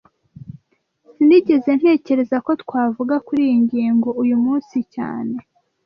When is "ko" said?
2.45-2.51